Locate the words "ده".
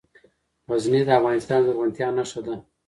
2.45-2.55